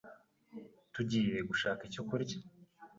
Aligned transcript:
Tugiye 0.93 1.37
gushaka 1.49 1.81
icyo 1.89 2.01
kurya. 2.09 2.37